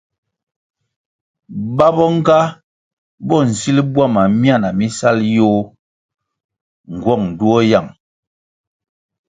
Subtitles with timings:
[1.77, 2.37] Ba bo nga
[3.27, 5.65] bo nsil bwama myana mi sal yoh
[6.95, 7.89] ngwong duo yang.